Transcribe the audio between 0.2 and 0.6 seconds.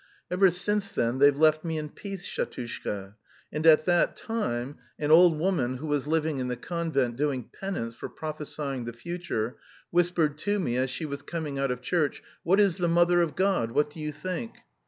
Ever